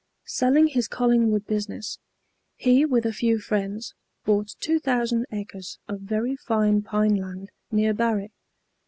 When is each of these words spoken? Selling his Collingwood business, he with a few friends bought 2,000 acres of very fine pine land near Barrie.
Selling 0.25 0.65
his 0.65 0.87
Collingwood 0.87 1.45
business, 1.45 1.99
he 2.55 2.85
with 2.85 3.05
a 3.05 3.13
few 3.13 3.37
friends 3.37 3.93
bought 4.25 4.55
2,000 4.59 5.27
acres 5.31 5.77
of 5.87 5.99
very 6.01 6.35
fine 6.35 6.81
pine 6.81 7.13
land 7.13 7.51
near 7.69 7.93
Barrie. 7.93 8.31